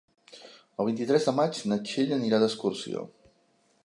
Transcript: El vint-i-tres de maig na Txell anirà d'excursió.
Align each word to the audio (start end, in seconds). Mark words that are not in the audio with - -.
El 0.83 0.87
vint-i-tres 0.87 1.27
de 1.29 1.33
maig 1.41 1.59
na 1.73 1.79
Txell 1.89 2.13
anirà 2.17 2.39
d'excursió. 2.45 3.05